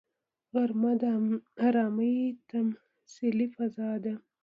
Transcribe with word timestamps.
غرمه 0.51 0.91
د 1.01 1.03
ارامي 1.67 2.17
تمثیلي 2.49 3.47
فضا 3.55 3.91
ده 4.03 4.13